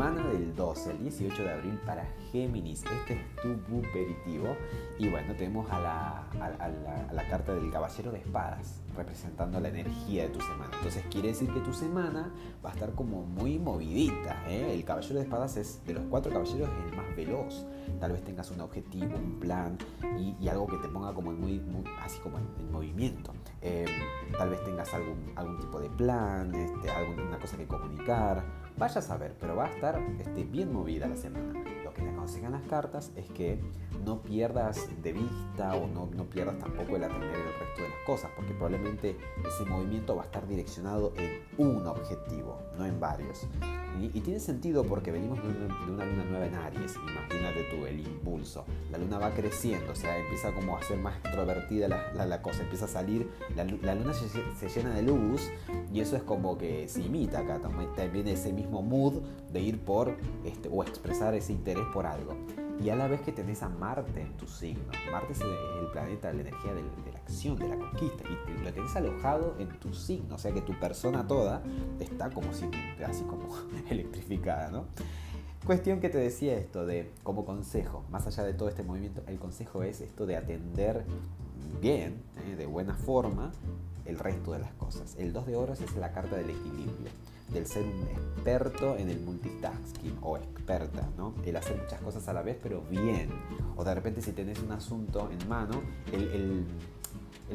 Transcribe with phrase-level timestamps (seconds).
[0.00, 2.84] 14 al 18 de abril para Géminis.
[2.84, 4.56] Este es tu buperitivo.
[4.98, 10.22] Y bueno, tenemos a la, a, la, carta del Caballero de Espadas, representando la energía
[10.22, 10.70] de tu semana.
[10.74, 12.32] Entonces quiere decir que tu semana
[12.64, 14.42] va a estar como muy movidita.
[14.48, 14.72] ¿eh?
[14.72, 17.66] El Caballero de Espadas es, de los cuatro caballeros, el más veloz.
[17.98, 19.76] Tal vez tengas un objetivo, un plan
[20.18, 21.62] y, algo que te ponga como muy,
[22.02, 23.32] así como en, movimiento.
[23.60, 23.86] Em,
[24.38, 29.02] tal vez tengas algún, algún tipo de plan, este, alguna cosa que comunicar Vaya a
[29.02, 31.52] saber, pero va a estar este, bien movida la semana.
[32.40, 33.58] Aconsejan las cartas es que
[34.04, 37.98] no pierdas de vista o no, no pierdas tampoco el atender el resto de las
[38.06, 43.46] cosas, porque probablemente ese movimiento va a estar direccionado en un objetivo, no en varios.
[44.00, 48.64] Y, tiene sentido porque venimos de una, luna nueva en Aries, imagínate tú el impulso.
[48.90, 52.62] La luna va creciendo, o sea, empieza como a ser más extrovertida la, la, cosa,
[52.62, 55.50] empieza a salir, la, luna se, llena de luz
[55.92, 59.20] y eso es como que se imita acá, también ese mismo mood
[59.52, 62.29] de ir por este, o expresar ese interés por algo.
[62.82, 64.84] Y a la vez que tenés a Marte en tu signo.
[65.12, 68.24] Marte es el planeta la energía de, la acción, de la conquista.
[68.28, 70.36] Y lo tenés alojado en tu signo.
[70.36, 71.62] O sea que tu persona toda
[71.98, 72.70] está como si,
[73.06, 73.48] así como
[73.90, 74.86] electrificada, ¿no?
[75.66, 79.38] Cuestión que te decía esto de como consejo, más allá de todo este movimiento, el
[79.38, 81.04] consejo es esto de atender
[81.82, 82.56] bien, ¿eh?
[82.56, 83.52] de buena forma,
[84.06, 85.16] el resto de las cosas.
[85.18, 87.10] El 2 de oros es la carta del equilibrio
[87.52, 91.34] del ser un experto en el multitasking o experta, ¿no?
[91.44, 93.30] El hacer muchas cosas a la vez, pero bien.
[93.76, 95.80] O de repente si tenés un asunto en mano,
[96.12, 96.64] el,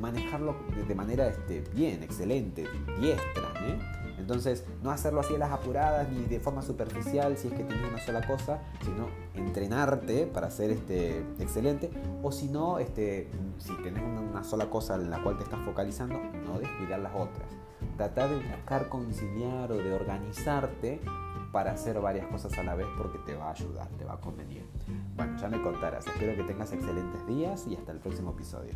[0.00, 0.54] manejarlo
[0.86, 2.64] de manera este, bien, excelente,
[3.00, 3.78] diestra, ¿eh?
[4.18, 7.90] Entonces, no hacerlo así a las apuradas ni de forma superficial si es que tienes
[7.90, 11.90] una sola cosa, sino entrenarte para ser este, excelente.
[12.22, 16.20] O si no, este, si tenés una sola cosa en la cual te estás focalizando,
[16.46, 17.48] no descuidar las otras
[17.96, 21.00] tratar de buscar conciliar o de organizarte
[21.52, 24.20] para hacer varias cosas a la vez porque te va a ayudar, te va a
[24.20, 24.64] convenir.
[25.16, 26.06] Bueno, ya me contarás.
[26.06, 28.74] Espero que tengas excelentes días y hasta el próximo episodio.